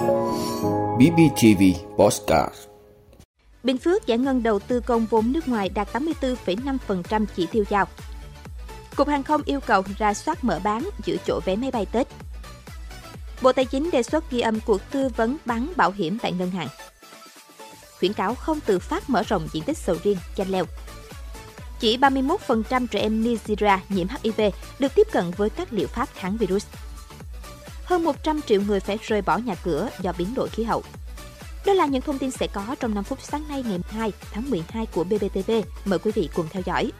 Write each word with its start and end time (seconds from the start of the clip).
BBTV 0.00 1.62
Postcard 1.96 2.54
Bình 3.62 3.78
Phước 3.78 4.06
giải 4.06 4.18
ngân 4.18 4.42
đầu 4.42 4.58
tư 4.58 4.80
công 4.80 5.06
vốn 5.06 5.32
nước 5.32 5.48
ngoài 5.48 5.68
đạt 5.68 5.88
84,5% 5.92 7.26
chỉ 7.36 7.46
tiêu 7.46 7.64
giao. 7.68 7.86
Cục 8.96 9.08
Hàng 9.08 9.22
không 9.22 9.42
yêu 9.44 9.60
cầu 9.60 9.82
ra 9.98 10.14
soát 10.14 10.44
mở 10.44 10.60
bán 10.64 10.88
giữ 11.04 11.16
chỗ 11.26 11.40
vé 11.44 11.56
máy 11.56 11.70
bay 11.70 11.86
Tết. 11.92 12.06
Bộ 13.42 13.52
Tài 13.52 13.64
chính 13.64 13.90
đề 13.90 14.02
xuất 14.02 14.30
ghi 14.30 14.40
âm 14.40 14.60
cuộc 14.60 14.80
tư 14.90 15.08
vấn 15.16 15.36
bán 15.44 15.72
bảo 15.76 15.90
hiểm 15.90 16.18
tại 16.22 16.32
ngân 16.32 16.50
hàng. 16.50 16.68
Khuyến 17.98 18.12
cáo 18.12 18.34
không 18.34 18.60
tự 18.60 18.78
phát 18.78 19.10
mở 19.10 19.22
rộng 19.22 19.48
diện 19.52 19.62
tích 19.62 19.78
sầu 19.78 19.96
riêng, 20.02 20.18
chanh 20.36 20.50
leo. 20.50 20.64
Chỉ 21.80 21.96
31% 21.96 22.86
trẻ 22.86 23.00
em 23.00 23.24
Nigeria 23.24 23.78
nhiễm 23.88 24.06
HIV 24.22 24.40
được 24.78 24.94
tiếp 24.94 25.06
cận 25.12 25.30
với 25.36 25.50
các 25.50 25.72
liệu 25.72 25.86
pháp 25.86 26.08
kháng 26.14 26.36
virus. 26.36 26.66
Hơn 27.90 28.04
100 28.04 28.40
triệu 28.46 28.62
người 28.62 28.80
phải 28.80 28.98
rời 29.02 29.22
bỏ 29.22 29.38
nhà 29.38 29.54
cửa 29.54 29.88
do 30.02 30.12
biến 30.18 30.34
đổi 30.34 30.48
khí 30.48 30.62
hậu. 30.62 30.82
Đó 31.66 31.72
là 31.72 31.86
những 31.86 32.02
thông 32.02 32.18
tin 32.18 32.30
sẽ 32.30 32.46
có 32.46 32.76
trong 32.80 32.94
5 32.94 33.04
phút 33.04 33.18
sáng 33.22 33.48
nay 33.48 33.64
ngày 33.66 33.78
2 33.90 34.12
tháng 34.32 34.50
12 34.50 34.86
của 34.86 35.04
BBTV. 35.04 35.50
Mời 35.84 35.98
quý 35.98 36.12
vị 36.14 36.28
cùng 36.34 36.46
theo 36.50 36.62
dõi. 36.66 36.92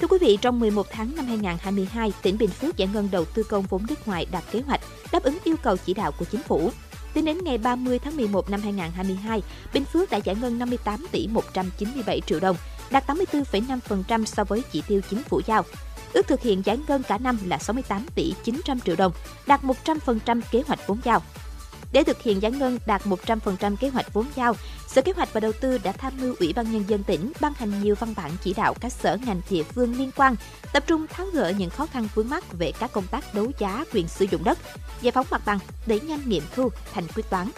Thưa 0.00 0.06
quý 0.06 0.18
vị, 0.20 0.38
trong 0.40 0.60
11 0.60 0.86
tháng 0.90 1.16
năm 1.16 1.26
2022, 1.26 2.12
tỉnh 2.22 2.38
Bình 2.38 2.50
Phước 2.50 2.76
giải 2.76 2.88
ngân 2.92 3.08
đầu 3.12 3.24
tư 3.24 3.42
công 3.42 3.64
vốn 3.68 3.86
nước 3.88 4.08
ngoài 4.08 4.26
đạt 4.32 4.44
kế 4.50 4.60
hoạch, 4.60 4.80
đáp 5.12 5.22
ứng 5.22 5.38
yêu 5.44 5.56
cầu 5.62 5.76
chỉ 5.76 5.94
đạo 5.94 6.12
của 6.18 6.24
chính 6.24 6.42
phủ. 6.42 6.70
Tính 7.14 7.24
đến 7.24 7.38
ngày 7.44 7.58
30 7.58 7.98
tháng 7.98 8.16
11 8.16 8.50
năm 8.50 8.60
2022, 8.62 9.42
Bình 9.74 9.84
Phước 9.84 10.10
đã 10.10 10.18
giải 10.18 10.36
ngân 10.40 10.58
58 10.58 11.06
tỷ 11.12 11.26
197 11.26 12.20
triệu 12.20 12.40
đồng, 12.40 12.56
đạt 12.90 13.10
84,5% 13.10 14.24
so 14.24 14.44
với 14.44 14.62
chỉ 14.72 14.82
tiêu 14.88 15.00
chính 15.10 15.22
phủ 15.22 15.40
giao. 15.46 15.64
Ước 16.12 16.28
thực 16.28 16.40
hiện 16.40 16.62
giải 16.64 16.78
ngân 16.88 17.02
cả 17.02 17.18
năm 17.18 17.38
là 17.46 17.58
68 17.58 18.06
tỷ 18.14 18.34
900 18.44 18.80
triệu 18.80 18.96
đồng, 18.96 19.12
đạt 19.46 19.60
100% 19.62 20.40
kế 20.50 20.62
hoạch 20.66 20.86
vốn 20.86 20.98
giao. 21.04 21.22
Để 21.92 22.04
thực 22.04 22.22
hiện 22.22 22.42
giải 22.42 22.52
ngân 22.52 22.78
đạt 22.86 23.02
100% 23.04 23.76
kế 23.76 23.88
hoạch 23.88 24.12
vốn 24.12 24.26
giao, 24.34 24.54
Sở 24.88 25.02
Kế 25.02 25.12
hoạch 25.16 25.32
và 25.32 25.40
Đầu 25.40 25.52
tư 25.60 25.78
đã 25.78 25.92
tham 25.92 26.12
mưu 26.20 26.34
Ủy 26.40 26.52
ban 26.52 26.72
Nhân 26.72 26.84
dân 26.88 27.02
tỉnh 27.02 27.32
ban 27.40 27.52
hành 27.56 27.82
nhiều 27.82 27.94
văn 27.94 28.14
bản 28.16 28.30
chỉ 28.42 28.54
đạo 28.54 28.74
các 28.80 28.92
sở 28.92 29.18
ngành 29.26 29.40
địa 29.50 29.62
phương 29.62 29.98
liên 29.98 30.10
quan, 30.16 30.36
tập 30.72 30.84
trung 30.86 31.06
tháo 31.06 31.26
gỡ 31.26 31.52
những 31.58 31.70
khó 31.70 31.86
khăn 31.86 32.08
vướng 32.14 32.28
mắt 32.28 32.44
về 32.52 32.72
các 32.78 32.92
công 32.92 33.06
tác 33.06 33.34
đấu 33.34 33.46
giá 33.58 33.84
quyền 33.92 34.08
sử 34.08 34.24
dụng 34.30 34.44
đất, 34.44 34.58
giải 35.00 35.12
phóng 35.12 35.26
mặt 35.30 35.42
bằng, 35.44 35.58
đẩy 35.86 36.00
nhanh 36.00 36.28
nghiệm 36.28 36.42
thu 36.54 36.68
thành 36.94 37.04
quyết 37.14 37.30
toán. 37.30 37.48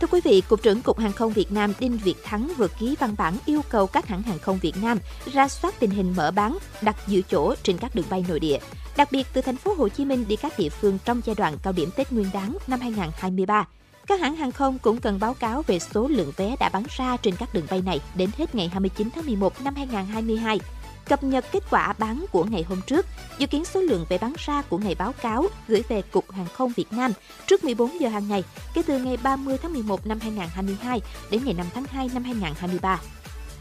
Thưa 0.00 0.06
quý 0.10 0.20
vị, 0.24 0.42
Cục 0.48 0.62
trưởng 0.62 0.82
Cục 0.82 0.98
Hàng 0.98 1.12
không 1.12 1.32
Việt 1.32 1.52
Nam 1.52 1.72
Đinh 1.78 1.98
Việt 1.98 2.14
Thắng 2.24 2.52
vừa 2.56 2.68
ký 2.68 2.96
văn 3.00 3.14
bản 3.18 3.34
yêu 3.46 3.62
cầu 3.68 3.86
các 3.86 4.06
hãng 4.06 4.22
hàng 4.22 4.38
không 4.38 4.58
Việt 4.58 4.76
Nam 4.82 4.98
ra 5.32 5.48
soát 5.48 5.74
tình 5.80 5.90
hình 5.90 6.14
mở 6.16 6.30
bán, 6.30 6.58
đặt 6.82 6.96
giữ 7.06 7.22
chỗ 7.30 7.54
trên 7.62 7.78
các 7.78 7.94
đường 7.94 8.04
bay 8.10 8.24
nội 8.28 8.40
địa, 8.40 8.58
đặc 8.96 9.08
biệt 9.12 9.26
từ 9.32 9.40
thành 9.40 9.56
phố 9.56 9.74
Hồ 9.74 9.88
Chí 9.88 10.04
Minh 10.04 10.24
đi 10.28 10.36
các 10.36 10.52
địa 10.58 10.68
phương 10.68 10.98
trong 11.04 11.20
giai 11.24 11.34
đoạn 11.34 11.56
cao 11.62 11.72
điểm 11.72 11.90
Tết 11.96 12.12
Nguyên 12.12 12.30
đán 12.32 12.56
năm 12.66 12.80
2023. 12.80 13.66
Các 14.06 14.20
hãng 14.20 14.36
hàng 14.36 14.52
không 14.52 14.78
cũng 14.78 15.00
cần 15.00 15.20
báo 15.20 15.34
cáo 15.34 15.62
về 15.62 15.78
số 15.78 16.08
lượng 16.08 16.32
vé 16.36 16.56
đã 16.60 16.68
bán 16.68 16.84
ra 16.96 17.16
trên 17.16 17.36
các 17.36 17.54
đường 17.54 17.66
bay 17.70 17.82
này 17.82 18.00
đến 18.14 18.30
hết 18.38 18.54
ngày 18.54 18.68
29 18.68 19.08
tháng 19.14 19.26
11 19.26 19.62
năm 19.62 19.74
2022 19.74 20.60
cập 21.08 21.22
nhật 21.22 21.44
kết 21.52 21.62
quả 21.70 21.94
bán 21.98 22.24
của 22.32 22.44
ngày 22.44 22.62
hôm 22.62 22.80
trước, 22.86 23.06
dự 23.38 23.46
kiến 23.46 23.64
số 23.64 23.80
lượng 23.80 24.06
vé 24.08 24.18
bán 24.18 24.32
ra 24.38 24.62
của 24.62 24.78
ngày 24.78 24.94
báo 24.94 25.12
cáo 25.22 25.46
gửi 25.68 25.82
về 25.88 26.02
Cục 26.02 26.30
Hàng 26.30 26.46
không 26.52 26.72
Việt 26.76 26.92
Nam 26.92 27.12
trước 27.46 27.64
14 27.64 28.00
giờ 28.00 28.08
hàng 28.08 28.28
ngày 28.28 28.44
kể 28.74 28.82
từ 28.86 28.98
ngày 28.98 29.16
30 29.22 29.58
tháng 29.62 29.72
11 29.72 30.06
năm 30.06 30.20
2022 30.20 31.00
đến 31.30 31.44
ngày 31.44 31.54
5 31.54 31.66
tháng 31.74 31.84
2 31.84 32.10
năm 32.14 32.24
2023. 32.24 33.00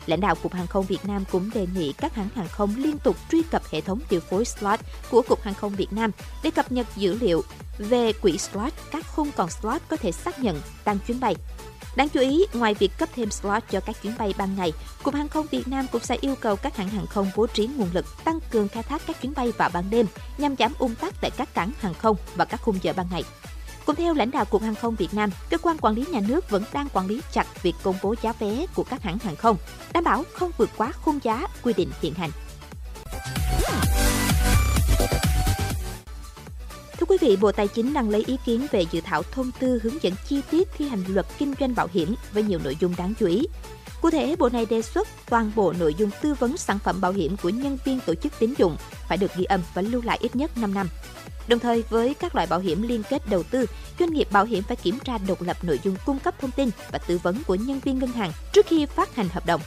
Lãnh 0.06 0.22
đạo 0.22 0.36
Cục 0.36 0.54
Hàng 0.54 0.68
không 0.68 0.86
Việt 0.86 1.06
Nam 1.06 1.24
cũng 1.32 1.50
đề 1.54 1.68
nghị 1.76 1.94
các 1.94 2.16
hãng 2.16 2.30
hàng 2.36 2.48
không 2.48 2.76
liên 2.78 2.98
tục 3.00 3.16
truy 3.32 3.42
cập 3.52 3.62
hệ 3.72 3.82
thống 3.82 4.00
điều 4.10 4.20
phối 4.20 4.46
slot 4.46 4.80
của 5.10 5.22
Cục 5.22 5.42
Hàng 5.42 5.54
không 5.54 5.76
Việt 5.76 5.94
Nam 5.94 6.12
để 6.44 6.52
cập 6.52 6.72
nhật 6.72 6.88
dữ 6.96 7.18
liệu 7.22 7.44
về 7.78 8.14
quỹ 8.14 8.38
slot, 8.38 8.74
các 8.92 9.06
khung 9.16 9.32
còn 9.36 9.50
slot 9.50 9.82
có 9.88 9.98
thể 9.98 10.12
xác 10.12 10.40
nhận 10.40 10.62
tăng 10.84 10.98
chuyến 11.08 11.20
bay. 11.20 11.36
Đáng 11.98 12.10
chú 12.10 12.20
ý, 12.20 12.46
ngoài 12.54 12.74
việc 12.74 12.92
cấp 12.98 13.10
thêm 13.16 13.32
slot 13.32 13.64
cho 13.70 13.80
các 13.80 14.02
chuyến 14.02 14.14
bay 14.18 14.34
ban 14.38 14.56
ngày, 14.56 14.74
Cục 15.04 15.14
Hàng 15.14 15.28
không 15.28 15.46
Việt 15.52 15.68
Nam 15.68 15.86
cũng 15.92 16.02
sẽ 16.02 16.18
yêu 16.22 16.36
cầu 16.40 16.56
các 16.56 16.78
hãng 16.78 16.90
hàng 16.90 17.08
không 17.08 17.32
bố 17.36 17.48
trí 17.48 17.68
nguồn 17.68 17.90
lực 17.94 18.06
tăng 18.24 18.40
cường 18.52 18.68
khai 18.68 18.84
thác 18.84 19.02
các 19.08 19.22
chuyến 19.22 19.34
bay 19.36 19.52
vào 19.58 19.70
ban 19.74 19.90
đêm 19.90 20.06
nhằm 20.38 20.56
giảm 20.60 20.74
ung 20.80 20.96
tắc 20.96 21.14
tại 21.22 21.32
các 21.38 21.54
cảng 21.54 21.72
hàng 21.80 21.94
không 21.94 22.16
và 22.36 22.46
các 22.46 22.62
khung 22.62 22.80
giờ 22.82 22.94
ban 22.98 23.06
ngày. 23.12 23.24
Cũng 23.86 23.96
theo 23.96 24.14
lãnh 24.14 24.32
đạo 24.32 24.46
Cục 24.46 24.62
Hàng 24.62 24.76
không 24.76 24.96
Việt 24.96 25.14
Nam, 25.14 25.30
cơ 25.50 25.58
quan 25.58 25.78
quản 25.78 25.96
lý 25.96 26.06
nhà 26.12 26.20
nước 26.28 26.50
vẫn 26.50 26.64
đang 26.74 26.90
quản 26.94 27.08
lý 27.08 27.22
chặt 27.34 27.64
việc 27.64 27.76
công 27.84 27.96
bố 28.04 28.16
giá 28.22 28.34
vé 28.40 28.66
của 28.76 28.84
các 28.84 29.04
hãng 29.04 29.20
hàng 29.20 29.36
không, 29.36 29.58
đảm 29.94 30.04
bảo 30.04 30.24
không 30.34 30.52
vượt 30.58 30.70
quá 30.78 30.92
khung 30.92 31.20
giá 31.24 31.48
quy 31.64 31.74
định 31.74 31.90
hiện 32.02 32.14
hành. 32.14 32.32
Quý 37.08 37.18
vị, 37.22 37.38
Bộ 37.42 37.52
Tài 37.52 37.68
chính 37.68 37.94
đang 37.94 38.10
lấy 38.10 38.24
ý 38.28 38.38
kiến 38.46 38.68
về 38.72 38.86
dự 38.92 39.02
thảo 39.02 39.24
thông 39.24 39.52
tư 39.60 39.80
hướng 39.84 40.04
dẫn 40.04 40.14
chi 40.28 40.42
tiết 40.52 40.68
thi 40.78 40.88
hành 40.88 41.04
luật 41.08 41.26
kinh 41.38 41.54
doanh 41.60 41.76
bảo 41.76 41.88
hiểm 41.94 42.16
với 42.34 42.44
nhiều 42.44 42.60
nội 42.64 42.78
dung 42.80 42.94
đáng 42.98 43.14
chú 43.20 43.26
ý. 43.26 43.48
Cụ 44.02 44.10
thể, 44.10 44.36
Bộ 44.40 44.50
này 44.50 44.66
đề 44.66 44.82
xuất 44.82 45.08
toàn 45.30 45.52
bộ 45.56 45.74
nội 45.80 45.94
dung 45.94 46.10
tư 46.22 46.34
vấn 46.34 46.58
sản 46.58 46.80
phẩm 46.80 47.02
bảo 47.02 47.12
hiểm 47.12 47.38
của 47.44 47.50
nhân 47.50 47.78
viên 47.86 48.00
tổ 48.00 48.16
chức 48.16 48.34
tín 48.40 48.54
dụng 48.58 48.76
phải 49.08 49.18
được 49.18 49.36
ghi 49.36 49.44
âm 49.44 49.62
và 49.74 49.82
lưu 49.82 50.02
lại 50.02 50.18
ít 50.22 50.36
nhất 50.36 50.58
5 50.58 50.74
năm. 50.74 50.88
Đồng 51.48 51.60
thời, 51.60 51.84
với 51.90 52.14
các 52.14 52.36
loại 52.36 52.48
bảo 52.48 52.60
hiểm 52.60 52.82
liên 52.82 53.04
kết 53.10 53.30
đầu 53.30 53.44
tư, 53.44 53.66
doanh 54.00 54.14
nghiệp 54.14 54.28
bảo 54.32 54.46
hiểm 54.46 54.64
phải 54.64 54.76
kiểm 54.76 55.00
tra 55.00 55.18
độc 55.28 55.42
lập 55.42 55.58
nội 55.64 55.80
dung 55.84 55.96
cung 56.06 56.20
cấp 56.20 56.36
thông 56.42 56.52
tin 56.52 56.70
và 56.92 56.98
tư 56.98 57.20
vấn 57.24 57.44
của 57.48 57.56
nhân 57.56 57.80
viên 57.80 58.00
ngân 58.00 58.12
hàng 58.12 58.32
trước 58.54 58.66
khi 58.66 58.86
phát 58.86 59.16
hành 59.16 59.30
hợp 59.30 59.46
đồng. 59.46 59.62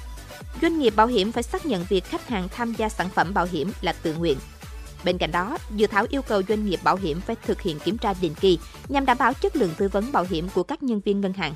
Doanh 0.63 0.79
nghiệp 0.79 0.97
bảo 0.97 1.07
hiểm 1.07 1.33
phải 1.33 1.43
xác 1.43 1.67
nhận 1.67 1.85
việc 1.89 2.05
khách 2.05 2.29
hàng 2.29 2.49
tham 2.49 2.75
gia 2.79 2.89
sản 2.89 3.09
phẩm 3.15 3.35
bảo 3.35 3.47
hiểm 3.53 3.73
là 3.81 3.93
tự 3.93 4.15
nguyện. 4.15 4.39
Bên 5.05 5.19
cạnh 5.19 5.33
đó, 5.33 5.59
dự 5.77 5.87
thảo 5.87 6.07
yêu 6.09 6.23
cầu 6.23 6.43
doanh 6.49 6.67
nghiệp 6.67 6.81
bảo 6.83 6.97
hiểm 6.97 7.21
phải 7.21 7.37
thực 7.47 7.61
hiện 7.61 7.79
kiểm 7.79 7.99
tra 7.99 8.15
định 8.21 8.35
kỳ 8.41 8.59
nhằm 8.89 9.07
đảm 9.07 9.19
bảo 9.19 9.33
chất 9.35 9.57
lượng 9.57 9.75
tư 9.79 9.89
vấn 9.89 10.13
bảo 10.13 10.27
hiểm 10.31 10.49
của 10.55 10.63
các 10.63 10.83
nhân 10.83 11.01
viên 11.01 11.21
ngân 11.21 11.33
hàng. 11.33 11.55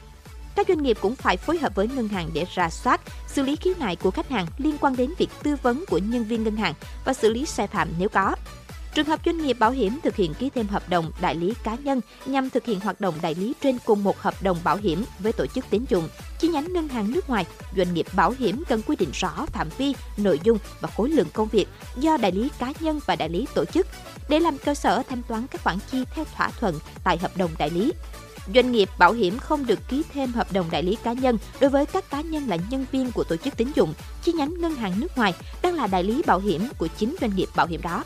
Các 0.56 0.68
doanh 0.68 0.82
nghiệp 0.82 0.96
cũng 1.00 1.16
phải 1.16 1.36
phối 1.36 1.58
hợp 1.58 1.74
với 1.74 1.88
ngân 1.88 2.08
hàng 2.08 2.30
để 2.34 2.46
ra 2.54 2.70
soát, 2.70 3.00
xử 3.26 3.42
lý 3.42 3.56
khiếu 3.56 3.74
nại 3.78 3.96
của 3.96 4.10
khách 4.10 4.28
hàng 4.28 4.46
liên 4.58 4.78
quan 4.80 4.96
đến 4.96 5.10
việc 5.18 5.28
tư 5.42 5.56
vấn 5.62 5.84
của 5.88 5.98
nhân 5.98 6.24
viên 6.24 6.44
ngân 6.44 6.56
hàng 6.56 6.74
và 7.04 7.14
xử 7.14 7.32
lý 7.32 7.46
sai 7.46 7.66
phạm 7.66 7.88
nếu 7.98 8.08
có. 8.08 8.34
Trường 8.94 9.06
hợp 9.06 9.20
doanh 9.24 9.38
nghiệp 9.38 9.58
bảo 9.58 9.70
hiểm 9.70 9.98
thực 10.02 10.16
hiện 10.16 10.34
ký 10.34 10.50
thêm 10.54 10.66
hợp 10.66 10.88
đồng 10.88 11.12
đại 11.20 11.34
lý 11.34 11.54
cá 11.64 11.74
nhân 11.74 12.00
nhằm 12.26 12.50
thực 12.50 12.64
hiện 12.64 12.80
hoạt 12.80 13.00
động 13.00 13.14
đại 13.22 13.34
lý 13.34 13.54
trên 13.62 13.78
cùng 13.84 14.04
một 14.04 14.18
hợp 14.18 14.42
đồng 14.42 14.56
bảo 14.64 14.76
hiểm 14.76 15.04
với 15.18 15.32
tổ 15.32 15.46
chức 15.46 15.64
tín 15.70 15.84
dụng, 15.88 16.08
chi 16.38 16.48
nhánh 16.48 16.72
ngân 16.72 16.88
hàng 16.88 17.12
nước 17.12 17.30
ngoài, 17.30 17.46
doanh 17.76 17.94
nghiệp 17.94 18.06
bảo 18.12 18.34
hiểm 18.38 18.62
cần 18.68 18.82
quy 18.82 18.96
định 18.96 19.10
rõ 19.12 19.46
phạm 19.46 19.68
vi, 19.78 19.94
nội 20.16 20.40
dung 20.44 20.58
và 20.80 20.88
khối 20.96 21.10
lượng 21.10 21.26
công 21.32 21.48
việc 21.48 21.68
do 21.96 22.16
đại 22.16 22.32
lý 22.32 22.50
cá 22.58 22.72
nhân 22.80 23.00
và 23.06 23.16
đại 23.16 23.28
lý 23.28 23.46
tổ 23.54 23.64
chức 23.64 23.86
để 24.28 24.40
làm 24.40 24.58
cơ 24.58 24.74
sở 24.74 25.02
thanh 25.08 25.22
toán 25.22 25.46
các 25.46 25.64
khoản 25.64 25.78
chi 25.90 26.04
theo 26.14 26.24
thỏa 26.36 26.50
thuận 26.60 26.78
tại 27.04 27.18
hợp 27.18 27.36
đồng 27.36 27.50
đại 27.58 27.70
lý. 27.70 27.92
Doanh 28.54 28.72
nghiệp 28.72 28.88
bảo 28.98 29.12
hiểm 29.12 29.38
không 29.38 29.66
được 29.66 29.88
ký 29.88 30.02
thêm 30.12 30.32
hợp 30.32 30.52
đồng 30.52 30.70
đại 30.70 30.82
lý 30.82 30.96
cá 31.04 31.12
nhân 31.12 31.38
đối 31.60 31.70
với 31.70 31.86
các 31.86 32.10
cá 32.10 32.20
nhân 32.20 32.48
là 32.48 32.56
nhân 32.70 32.86
viên 32.92 33.12
của 33.12 33.24
tổ 33.24 33.36
chức 33.36 33.56
tín 33.56 33.68
dụng, 33.74 33.94
chi 34.22 34.32
nhánh 34.32 34.60
ngân 34.60 34.74
hàng 34.74 35.00
nước 35.00 35.16
ngoài 35.16 35.34
đang 35.62 35.74
là 35.74 35.86
đại 35.86 36.04
lý 36.04 36.22
bảo 36.26 36.38
hiểm 36.38 36.68
của 36.78 36.88
chính 36.98 37.16
doanh 37.20 37.36
nghiệp 37.36 37.48
bảo 37.56 37.66
hiểm 37.66 37.82
đó. 37.82 38.04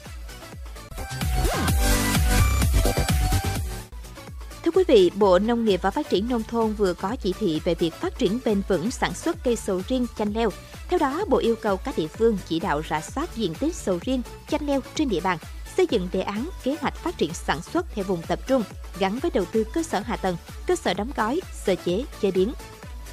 Quý 4.78 4.84
vị, 4.88 5.10
Bộ 5.14 5.38
Nông 5.38 5.64
nghiệp 5.64 5.82
và 5.82 5.90
Phát 5.90 6.10
triển 6.10 6.28
Nông 6.28 6.42
thôn 6.42 6.72
vừa 6.72 6.94
có 6.94 7.16
chỉ 7.22 7.34
thị 7.38 7.60
về 7.64 7.74
việc 7.74 7.94
phát 7.94 8.18
triển 8.18 8.38
bền 8.44 8.62
vững 8.68 8.90
sản 8.90 9.14
xuất 9.14 9.36
cây 9.44 9.56
sầu 9.56 9.82
riêng 9.88 10.06
chanh 10.18 10.34
leo. 10.34 10.50
Theo 10.88 10.98
đó, 10.98 11.24
Bộ 11.28 11.38
yêu 11.38 11.54
cầu 11.62 11.76
các 11.76 11.98
địa 11.98 12.06
phương 12.06 12.38
chỉ 12.48 12.60
đạo 12.60 12.82
rà 12.90 13.00
soát 13.00 13.36
diện 13.36 13.54
tích 13.54 13.74
sầu 13.74 13.98
riêng 14.02 14.22
chanh 14.48 14.66
leo 14.66 14.80
trên 14.94 15.08
địa 15.08 15.20
bàn, 15.20 15.38
xây 15.76 15.86
dựng 15.90 16.08
đề 16.12 16.20
án 16.20 16.48
kế 16.62 16.76
hoạch 16.80 16.96
phát 16.96 17.18
triển 17.18 17.34
sản 17.34 17.62
xuất 17.62 17.86
theo 17.94 18.04
vùng 18.04 18.22
tập 18.28 18.38
trung 18.46 18.62
gắn 18.98 19.18
với 19.18 19.30
đầu 19.34 19.44
tư 19.44 19.64
cơ 19.74 19.82
sở 19.82 20.00
hạ 20.00 20.16
tầng, 20.16 20.36
cơ 20.66 20.76
sở 20.76 20.94
đóng 20.94 21.10
gói, 21.16 21.40
sơ 21.64 21.74
chế, 21.84 22.04
chế 22.20 22.30
biến. 22.30 22.52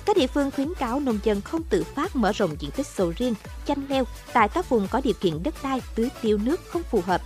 Các 0.05 0.17
địa 0.17 0.27
phương 0.27 0.51
khuyến 0.51 0.73
cáo 0.73 0.99
nông 0.99 1.19
dân 1.23 1.41
không 1.41 1.63
tự 1.63 1.83
phát 1.83 2.15
mở 2.15 2.31
rộng 2.31 2.55
diện 2.59 2.71
tích 2.71 2.87
sầu 2.87 3.13
riêng, 3.17 3.33
chanh 3.67 3.85
leo 3.89 4.03
tại 4.33 4.49
các 4.49 4.69
vùng 4.69 4.87
có 4.87 5.01
điều 5.03 5.13
kiện 5.19 5.43
đất 5.43 5.55
đai 5.63 5.81
tưới 5.95 6.09
tiêu 6.21 6.37
nước 6.37 6.61
không 6.69 6.83
phù 6.83 7.01
hợp, 7.01 7.21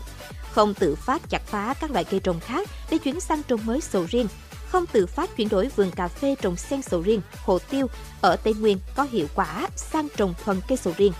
không 0.52 0.74
tự 0.74 0.96
phát 0.96 1.29
chặt 1.29 1.41
phá 1.46 1.73
các 1.82 1.91
loại 1.91 2.03
cây 2.03 2.20
trồng 2.20 2.40
khác 2.40 2.70
để 2.90 2.97
chuyển 2.97 3.20
sang 3.20 3.44
trồng 3.44 3.66
mới 3.66 3.82
sầu 3.82 4.06
riêng, 4.09 4.28
không 4.68 4.85
tự 4.85 5.06
phát 5.06 5.35
chuyển 5.38 5.50
đổi 5.50 5.70
vườn 5.76 5.91
cà 5.91 6.08
phê 6.08 6.35
trồng 6.41 6.56
sen 6.56 6.82
sầu 6.82 7.02
riêng, 7.02 7.22
hồ 7.46 7.59
tiêu 7.59 7.88
ở 8.22 8.35
Tây 8.35 8.53
Nguyên 8.53 8.79
có 8.96 9.08
hiệu 9.12 9.28
quả 9.35 9.68
sang 9.76 10.08
trồng 10.18 10.34
thuần 10.46 10.62
cây 10.68 10.78
sầu 10.78 10.94
riêng. 10.97 11.14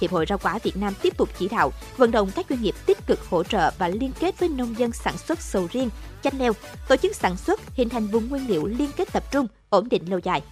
Hiệp 0.00 0.10
hội 0.10 0.26
Rau 0.28 0.38
quả 0.38 0.58
Việt 0.62 0.76
Nam 0.76 0.94
tiếp 1.02 1.16
tục 1.16 1.28
chỉ 1.38 1.48
đạo, 1.48 1.72
vận 1.96 2.10
động 2.10 2.30
các 2.34 2.46
doanh 2.50 2.62
nghiệp 2.62 2.74
tích 2.86 3.06
cực 3.06 3.20
hỗ 3.30 3.44
trợ 3.44 3.70
và 3.78 3.88
liên 3.88 4.12
kết 4.20 4.38
với 4.38 4.48
nông 4.48 4.78
dân 4.78 4.92
sản 4.92 5.18
xuất 5.18 5.40
sầu 5.40 5.68
riêng, 5.72 5.90
chanh 6.22 6.38
leo, 6.38 6.52
tổ 6.88 6.96
chức 6.96 7.16
sản 7.16 7.36
xuất, 7.36 7.60
hình 7.74 7.88
thành 7.88 8.06
vùng 8.06 8.28
nguyên 8.28 8.48
liệu 8.48 8.66
liên 8.66 8.90
kết 8.96 9.12
tập 9.12 9.24
trung, 9.30 9.46
ổn 9.70 9.88
định 9.88 10.10
lâu 10.10 10.18
dài. 10.18 10.42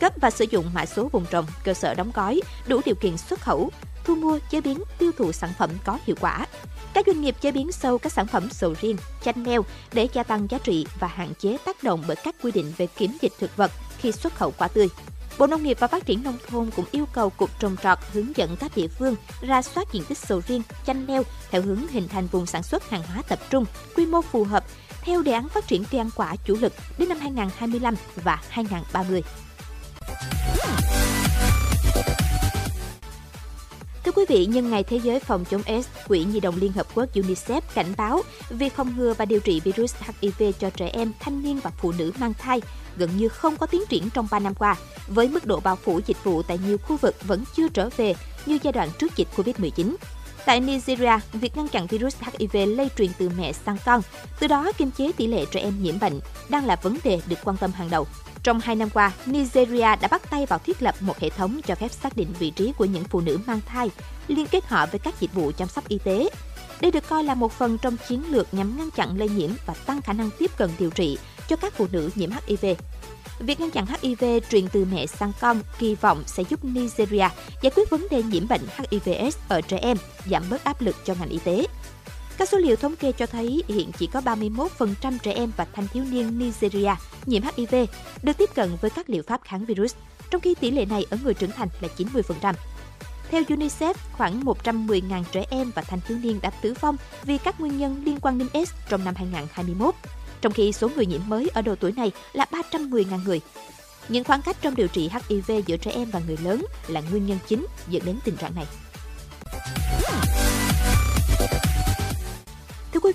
Cấp 0.00 0.12
và 0.20 0.30
sử 0.30 0.44
dụng 0.50 0.70
mã 0.74 0.86
số 0.86 1.08
vùng 1.12 1.26
trồng, 1.30 1.46
cơ 1.64 1.74
sở 1.74 1.94
đóng 1.94 2.10
gói, 2.14 2.40
đủ 2.66 2.80
điều 2.84 2.94
kiện 2.94 3.18
xuất 3.18 3.40
khẩu, 3.40 3.70
thu 4.04 4.14
mua, 4.14 4.38
chế 4.50 4.60
biến, 4.60 4.82
tiêu 4.98 5.12
thụ 5.18 5.32
sản 5.32 5.50
phẩm 5.58 5.70
có 5.84 5.98
hiệu 6.06 6.16
quả. 6.20 6.46
Các 6.94 7.06
doanh 7.06 7.20
nghiệp 7.20 7.36
chế 7.40 7.52
biến 7.52 7.72
sâu 7.72 7.98
các 7.98 8.12
sản 8.12 8.26
phẩm 8.26 8.48
sầu 8.50 8.74
riêng, 8.80 8.96
chanh 9.22 9.46
leo 9.46 9.64
để 9.92 10.08
gia 10.12 10.22
tăng 10.22 10.50
giá 10.50 10.58
trị 10.58 10.86
và 10.98 11.06
hạn 11.06 11.32
chế 11.38 11.56
tác 11.64 11.82
động 11.82 12.04
bởi 12.06 12.16
các 12.24 12.34
quy 12.42 12.50
định 12.50 12.72
về 12.76 12.86
kiểm 12.86 13.16
dịch 13.20 13.32
thực 13.38 13.56
vật 13.56 13.70
khi 13.98 14.12
xuất 14.12 14.34
khẩu 14.34 14.52
quả 14.58 14.68
tươi. 14.68 14.88
Bộ 15.38 15.46
Nông 15.46 15.62
nghiệp 15.62 15.76
và 15.80 15.86
Phát 15.86 16.06
triển 16.06 16.22
Nông 16.22 16.38
thôn 16.48 16.70
cũng 16.76 16.84
yêu 16.90 17.06
cầu 17.12 17.30
Cục 17.30 17.50
Trồng 17.60 17.76
trọt 17.82 17.98
hướng 18.12 18.36
dẫn 18.36 18.56
các 18.56 18.76
địa 18.76 18.88
phương 18.88 19.16
ra 19.40 19.62
soát 19.62 19.92
diện 19.92 20.04
tích 20.04 20.18
sầu 20.18 20.42
riêng, 20.46 20.62
chanh 20.86 21.06
leo 21.06 21.22
theo 21.50 21.62
hướng 21.62 21.88
hình 21.88 22.08
thành 22.08 22.26
vùng 22.26 22.46
sản 22.46 22.62
xuất 22.62 22.90
hàng 22.90 23.02
hóa 23.02 23.22
tập 23.28 23.38
trung, 23.50 23.64
quy 23.96 24.06
mô 24.06 24.22
phù 24.22 24.44
hợp 24.44 24.64
theo 25.02 25.22
đề 25.22 25.32
án 25.32 25.48
phát 25.48 25.66
triển 25.66 25.84
cây 25.90 25.98
ăn 25.98 26.10
quả 26.16 26.36
chủ 26.44 26.56
lực 26.60 26.72
đến 26.98 27.08
năm 27.08 27.18
2025 27.20 27.94
và 28.24 28.42
2030. 28.48 29.22
Thưa 34.10 34.22
quý 34.22 34.36
vị, 34.36 34.46
nhân 34.46 34.70
ngày 34.70 34.82
Thế 34.82 34.96
giới 34.96 35.20
phòng 35.20 35.44
chống 35.50 35.62
AIDS, 35.62 35.88
Quỹ 36.08 36.24
Nhi 36.24 36.40
đồng 36.40 36.56
Liên 36.56 36.72
Hợp 36.72 36.86
Quốc 36.94 37.14
UNICEF 37.14 37.60
cảnh 37.74 37.94
báo 37.96 38.22
việc 38.50 38.72
phòng 38.72 38.96
ngừa 38.96 39.14
và 39.14 39.24
điều 39.24 39.40
trị 39.40 39.60
virus 39.60 39.94
HIV 39.96 40.42
cho 40.58 40.70
trẻ 40.70 40.90
em, 40.92 41.12
thanh 41.20 41.42
niên 41.42 41.60
và 41.60 41.70
phụ 41.70 41.92
nữ 41.92 42.12
mang 42.18 42.34
thai 42.34 42.60
gần 42.96 43.10
như 43.16 43.28
không 43.28 43.56
có 43.56 43.66
tiến 43.66 43.82
triển 43.88 44.10
trong 44.10 44.28
3 44.30 44.38
năm 44.38 44.54
qua, 44.54 44.76
với 45.08 45.28
mức 45.28 45.46
độ 45.46 45.60
bao 45.60 45.76
phủ 45.76 46.00
dịch 46.06 46.24
vụ 46.24 46.42
tại 46.42 46.58
nhiều 46.66 46.78
khu 46.78 46.96
vực 46.96 47.14
vẫn 47.22 47.44
chưa 47.56 47.68
trở 47.68 47.88
về 47.96 48.14
như 48.46 48.58
giai 48.62 48.72
đoạn 48.72 48.88
trước 48.98 49.16
dịch 49.16 49.28
COVID-19. 49.36 49.94
Tại 50.46 50.60
Nigeria, 50.60 51.18
việc 51.32 51.56
ngăn 51.56 51.68
chặn 51.68 51.86
virus 51.86 52.16
HIV 52.20 52.56
lây 52.68 52.88
truyền 52.96 53.10
từ 53.18 53.30
mẹ 53.38 53.52
sang 53.52 53.76
con, 53.84 54.02
từ 54.40 54.46
đó 54.46 54.72
kiềm 54.78 54.90
chế 54.90 55.12
tỷ 55.12 55.26
lệ 55.26 55.44
trẻ 55.50 55.60
em 55.60 55.82
nhiễm 55.82 56.00
bệnh, 56.00 56.20
đang 56.48 56.66
là 56.66 56.76
vấn 56.82 56.98
đề 57.04 57.20
được 57.26 57.38
quan 57.44 57.56
tâm 57.56 57.72
hàng 57.72 57.90
đầu. 57.90 58.06
Trong 58.42 58.60
hai 58.60 58.76
năm 58.76 58.90
qua, 58.90 59.12
Nigeria 59.26 59.96
đã 60.00 60.08
bắt 60.10 60.30
tay 60.30 60.46
vào 60.46 60.58
thiết 60.58 60.82
lập 60.82 60.94
một 61.00 61.18
hệ 61.18 61.30
thống 61.30 61.60
cho 61.66 61.74
phép 61.74 61.92
xác 61.92 62.16
định 62.16 62.28
vị 62.38 62.50
trí 62.50 62.72
của 62.72 62.84
những 62.84 63.04
phụ 63.04 63.20
nữ 63.20 63.38
mang 63.46 63.60
thai, 63.66 63.90
liên 64.28 64.46
kết 64.46 64.66
họ 64.66 64.86
với 64.86 64.98
các 64.98 65.20
dịch 65.20 65.34
vụ 65.34 65.52
chăm 65.56 65.68
sóc 65.68 65.88
y 65.88 65.98
tế. 65.98 66.28
Đây 66.80 66.90
được 66.90 67.08
coi 67.08 67.24
là 67.24 67.34
một 67.34 67.52
phần 67.52 67.78
trong 67.78 67.96
chiến 68.08 68.22
lược 68.30 68.54
nhằm 68.54 68.78
ngăn 68.78 68.90
chặn 68.90 69.18
lây 69.18 69.28
nhiễm 69.28 69.50
và 69.66 69.74
tăng 69.86 70.02
khả 70.02 70.12
năng 70.12 70.30
tiếp 70.38 70.50
cận 70.56 70.70
điều 70.78 70.90
trị 70.90 71.18
cho 71.48 71.56
các 71.56 71.74
phụ 71.76 71.86
nữ 71.92 72.10
nhiễm 72.14 72.30
HIV. 72.46 72.66
Việc 73.38 73.60
ngăn 73.60 73.70
chặn 73.70 73.86
HIV 73.86 74.24
truyền 74.50 74.68
từ 74.68 74.84
mẹ 74.92 75.06
sang 75.06 75.32
con 75.40 75.60
kỳ 75.78 75.94
vọng 75.94 76.22
sẽ 76.26 76.42
giúp 76.50 76.64
Nigeria 76.64 77.28
giải 77.62 77.72
quyết 77.76 77.90
vấn 77.90 78.06
đề 78.10 78.22
nhiễm 78.22 78.48
bệnh 78.48 78.62
HIV/AIDS 78.76 79.36
ở 79.48 79.60
trẻ 79.60 79.78
em, 79.78 79.96
giảm 80.30 80.42
bớt 80.50 80.64
áp 80.64 80.80
lực 80.80 80.96
cho 81.04 81.14
ngành 81.20 81.28
y 81.28 81.38
tế. 81.38 81.66
Các 82.40 82.48
số 82.48 82.58
liệu 82.58 82.76
thống 82.76 82.96
kê 82.96 83.12
cho 83.12 83.26
thấy 83.26 83.62
hiện 83.68 83.92
chỉ 83.98 84.06
có 84.06 84.20
31% 84.20 85.18
trẻ 85.22 85.32
em 85.32 85.52
và 85.56 85.66
thanh 85.72 85.88
thiếu 85.88 86.04
niên 86.10 86.38
Nigeria 86.38 86.94
nhiễm 87.26 87.42
HIV 87.56 87.74
được 88.22 88.32
tiếp 88.38 88.50
cận 88.54 88.76
với 88.80 88.90
các 88.90 89.10
liệu 89.10 89.22
pháp 89.22 89.40
kháng 89.44 89.64
virus, 89.64 89.94
trong 90.30 90.40
khi 90.40 90.54
tỷ 90.54 90.70
lệ 90.70 90.84
này 90.84 91.06
ở 91.10 91.18
người 91.24 91.34
trưởng 91.34 91.50
thành 91.50 91.68
là 91.80 91.88
90%. 91.96 92.54
Theo 93.30 93.42
UNICEF, 93.42 93.94
khoảng 94.12 94.42
110.000 94.44 95.24
trẻ 95.32 95.44
em 95.50 95.70
và 95.74 95.82
thanh 95.82 96.00
thiếu 96.08 96.18
niên 96.22 96.38
đã 96.42 96.50
tử 96.50 96.74
vong 96.80 96.96
vì 97.24 97.38
các 97.38 97.60
nguyên 97.60 97.78
nhân 97.78 98.02
liên 98.04 98.18
quan 98.20 98.38
đến 98.38 98.48
AIDS 98.52 98.72
trong 98.88 99.04
năm 99.04 99.14
2021, 99.16 99.94
trong 100.40 100.52
khi 100.52 100.72
số 100.72 100.88
người 100.88 101.06
nhiễm 101.06 101.20
mới 101.26 101.48
ở 101.54 101.62
độ 101.62 101.74
tuổi 101.74 101.92
này 101.92 102.12
là 102.32 102.46
310.000 102.50 103.24
người. 103.24 103.40
Những 104.08 104.24
khoảng 104.24 104.42
cách 104.42 104.56
trong 104.60 104.74
điều 104.74 104.88
trị 104.88 105.10
HIV 105.12 105.52
giữa 105.66 105.76
trẻ 105.76 105.90
em 105.90 106.10
và 106.10 106.20
người 106.26 106.36
lớn 106.44 106.64
là 106.88 107.02
nguyên 107.10 107.26
nhân 107.26 107.38
chính 107.48 107.66
dẫn 107.88 108.02
đến 108.04 108.18
tình 108.24 108.36
trạng 108.36 108.54
này. 108.54 108.66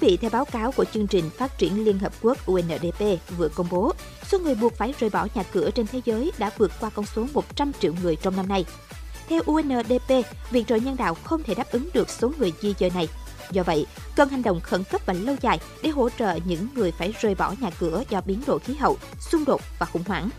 Quý 0.02 0.08
vị, 0.08 0.18
theo 0.18 0.30
báo 0.30 0.46
cáo 0.46 0.72
của 0.72 0.86
chương 0.86 1.08
trình 1.08 1.30
Phát 1.30 1.58
triển 1.58 1.86
Liên 1.86 2.00
Hợp 2.00 2.14
Quốc 2.22 2.38
UNDP 2.46 3.04
vừa 3.38 3.50
công 3.50 3.68
bố, 3.72 3.94
số 4.28 4.40
người 4.40 4.56
buộc 4.56 4.74
phải 4.78 4.94
rời 5.00 5.10
bỏ 5.10 5.28
nhà 5.36 5.44
cửa 5.44 5.72
trên 5.72 5.88
thế 5.88 6.02
giới 6.06 6.32
đã 6.38 6.52
vượt 6.58 6.72
qua 6.80 6.90
con 6.90 7.06
số 7.06 7.26
100 7.34 7.72
triệu 7.80 7.94
người 8.04 8.16
trong 8.16 8.36
năm 8.36 8.48
nay. 8.48 8.66
Theo 9.30 9.42
UNDP, 9.46 10.10
viện 10.52 10.66
trợ 10.66 10.76
nhân 10.76 10.96
đạo 10.98 11.16
không 11.24 11.44
thể 11.44 11.56
đáp 11.56 11.72
ứng 11.72 11.90
được 11.94 12.10
số 12.10 12.32
người 12.40 12.54
di 12.62 12.74
dời 12.80 12.90
này. 12.90 13.08
Do 13.52 13.64
vậy, 13.64 13.86
cần 14.16 14.30
hành 14.30 14.44
động 14.44 14.62
khẩn 14.62 14.84
cấp 14.84 15.02
và 15.06 15.14
lâu 15.14 15.36
dài 15.42 15.60
để 15.84 15.90
hỗ 15.90 16.10
trợ 16.10 16.40
những 16.46 16.68
người 16.76 16.92
phải 16.92 17.14
rời 17.22 17.36
bỏ 17.36 17.54
nhà 17.62 17.70
cửa 17.80 18.04
do 18.10 18.22
biến 18.22 18.42
đổi 18.48 18.60
khí 18.60 18.74
hậu, 18.74 18.98
xung 19.20 19.46
đột 19.46 19.62
và 19.80 19.86
khủng 19.86 20.04
hoảng. 20.08 20.30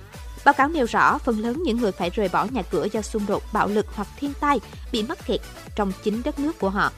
Báo 0.44 0.54
cáo 0.54 0.68
nêu 0.68 0.86
rõ 0.86 1.18
phần 1.18 1.38
lớn 1.38 1.62
những 1.62 1.76
người 1.76 1.92
phải 1.92 2.10
rời 2.10 2.28
bỏ 2.28 2.44
nhà 2.44 2.62
cửa 2.62 2.86
do 2.92 3.02
xung 3.02 3.26
đột, 3.26 3.42
bạo 3.52 3.68
lực 3.68 3.86
hoặc 3.94 4.08
thiên 4.16 4.32
tai 4.40 4.60
bị 4.92 5.02
mắc 5.02 5.18
kẹt 5.26 5.40
trong 5.76 5.92
chính 6.02 6.22
đất 6.22 6.38
nước 6.38 6.58
của 6.58 6.70
họ. 6.70 6.92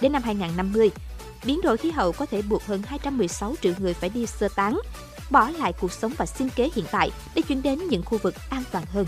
Đến 0.00 0.12
năm 0.12 0.22
2050, 0.22 0.90
biến 1.44 1.60
đổi 1.62 1.76
khí 1.76 1.90
hậu 1.90 2.12
có 2.12 2.26
thể 2.26 2.42
buộc 2.42 2.66
hơn 2.66 2.82
216 2.86 3.54
triệu 3.62 3.72
người 3.78 3.94
phải 3.94 4.10
đi 4.10 4.26
sơ 4.26 4.48
tán, 4.56 4.80
bỏ 5.30 5.50
lại 5.58 5.72
cuộc 5.80 5.92
sống 5.92 6.12
và 6.16 6.26
sinh 6.26 6.48
kế 6.56 6.70
hiện 6.74 6.84
tại 6.90 7.10
để 7.34 7.42
chuyển 7.42 7.62
đến 7.62 7.78
những 7.88 8.02
khu 8.02 8.18
vực 8.18 8.34
an 8.50 8.62
toàn 8.72 8.84
hơn. 8.92 9.06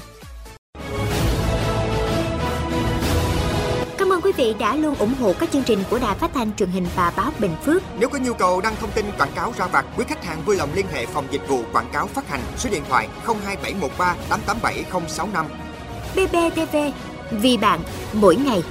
Cảm 3.98 4.12
ơn 4.12 4.20
quý 4.20 4.32
vị 4.36 4.54
đã 4.58 4.76
luôn 4.76 4.94
ủng 4.94 5.14
hộ 5.20 5.32
các 5.40 5.50
chương 5.52 5.62
trình 5.62 5.78
của 5.90 5.98
Đài 5.98 6.14
Phát 6.14 6.30
thanh 6.34 6.56
truyền 6.56 6.68
hình 6.68 6.86
và 6.96 7.12
báo 7.16 7.32
Bình 7.38 7.56
Phước. 7.64 7.82
Nếu 7.98 8.08
có 8.08 8.18
nhu 8.18 8.34
cầu 8.34 8.60
đăng 8.60 8.76
thông 8.76 8.90
tin 8.90 9.06
quảng 9.18 9.32
cáo 9.34 9.52
ra 9.58 9.66
vặt, 9.66 9.86
quý 9.96 10.04
khách 10.08 10.24
hàng 10.24 10.42
vui 10.46 10.56
lòng 10.56 10.70
liên 10.74 10.86
hệ 10.92 11.06
phòng 11.06 11.26
dịch 11.30 11.48
vụ 11.48 11.62
quảng 11.72 11.90
cáo 11.92 12.06
phát 12.06 12.28
hành 12.28 12.40
số 12.56 12.70
điện 12.70 12.82
thoại 12.88 13.08
02713 13.26 14.16
887065. 14.28 15.46
BBTV, 16.14 16.76
vì 17.30 17.56
bạn, 17.56 17.80
mỗi 18.12 18.36
ngày. 18.36 18.62